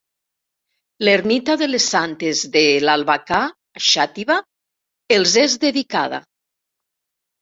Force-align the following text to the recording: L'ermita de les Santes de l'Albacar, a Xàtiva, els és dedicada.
L'ermita 1.07 1.55
de 1.63 1.67
les 1.67 1.85
Santes 1.91 2.41
de 2.57 2.63
l'Albacar, 2.85 3.43
a 3.81 3.83
Xàtiva, 3.91 4.41
els 5.19 5.37
és 5.47 5.59
dedicada. 5.69 6.25